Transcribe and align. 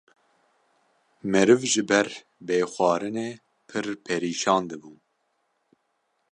Meriv 1.31 1.61
ji 1.71 1.83
ber 1.89 2.09
bê 2.45 2.57
xwarinê 2.73 3.29
pirr 3.67 3.87
perîşan 4.05 4.63
dibûn. 4.69 4.97